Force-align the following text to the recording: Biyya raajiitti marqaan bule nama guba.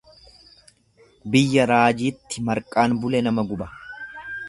Biyya 1.35 1.69
raajiitti 1.73 2.47
marqaan 2.51 2.99
bule 3.05 3.25
nama 3.29 3.49
guba. 3.53 3.73